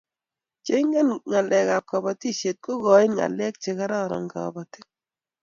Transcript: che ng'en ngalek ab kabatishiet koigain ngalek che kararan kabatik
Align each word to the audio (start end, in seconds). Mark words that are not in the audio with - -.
che 0.65 0.75
ng'en 0.85 1.09
ngalek 1.29 1.67
ab 1.75 1.83
kabatishiet 1.89 2.57
koigain 2.65 3.11
ngalek 3.15 3.55
che 3.63 3.71
kararan 3.79 4.25
kabatik 4.33 4.87